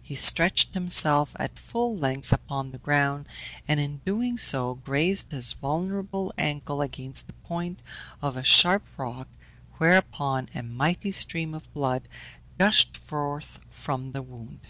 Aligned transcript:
He 0.00 0.14
stretched 0.14 0.74
himself 0.74 1.34
at 1.40 1.58
full 1.58 1.96
length 1.96 2.32
upon 2.32 2.70
the 2.70 2.78
ground, 2.78 3.26
and 3.66 3.80
in 3.80 4.00
doing 4.04 4.38
so 4.38 4.74
grazed 4.76 5.32
his 5.32 5.54
vulnerable 5.54 6.32
ankle 6.38 6.80
against 6.82 7.26
the 7.26 7.32
point 7.32 7.82
of 8.22 8.36
a 8.36 8.44
sharp 8.44 8.84
rock, 8.96 9.26
whereupon 9.78 10.48
a 10.54 10.62
mighty 10.62 11.10
stream 11.10 11.52
of 11.52 11.74
blood 11.74 12.06
gushed 12.58 12.96
forth 12.96 13.58
from 13.68 14.12
the 14.12 14.22
wound. 14.22 14.60